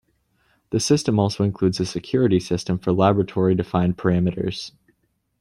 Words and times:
The 0.71 0.79
system 0.79 1.19
also 1.19 1.43
includes 1.43 1.79
a 1.79 1.85
security 1.85 2.39
system 2.39 2.79
for 2.79 2.91
laboratory-defined 2.91 3.99
parameters. 3.99 4.71